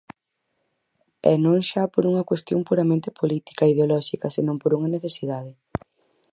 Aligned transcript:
E 1.31 1.33
non 1.43 1.57
xa 1.69 1.83
por 1.93 2.03
unha 2.11 2.27
cuestión 2.29 2.59
puramente 2.69 3.09
política, 3.19 3.69
ideolóxica, 3.73 4.27
senón 4.35 4.57
por 4.61 4.71
unha 4.77 4.93
necesidade. 4.95 5.51